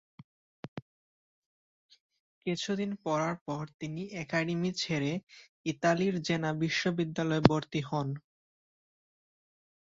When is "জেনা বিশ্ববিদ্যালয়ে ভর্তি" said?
6.27-7.81